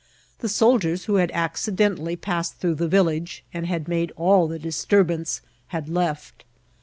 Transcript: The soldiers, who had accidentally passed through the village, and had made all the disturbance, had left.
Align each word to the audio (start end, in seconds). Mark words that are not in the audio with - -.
The 0.39 0.49
soldiers, 0.49 1.05
who 1.05 1.17
had 1.17 1.29
accidentally 1.29 2.15
passed 2.15 2.55
through 2.55 2.73
the 2.73 2.87
village, 2.87 3.43
and 3.53 3.67
had 3.67 3.87
made 3.87 4.11
all 4.15 4.47
the 4.47 4.57
disturbance, 4.57 5.41
had 5.67 5.87
left. 5.87 6.43